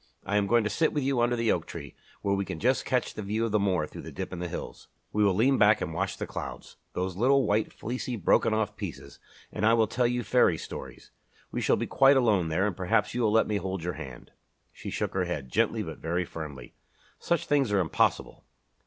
[0.25, 1.93] "I am going to sit with you under the oak tree,
[2.23, 4.47] where we can just catch the view of the moor through the dip in the
[4.47, 4.87] hills.
[5.13, 9.19] We will lean back and watch the clouds those little white, fleecy, broken off pieces
[9.51, 11.11] and I will tell you fairy stories.
[11.51, 14.31] We shall be quite alone there and perhaps you will let me hold your hand."
[14.73, 16.73] She shook her head, gently but very firmly.
[17.19, 18.43] "Such things are impossible."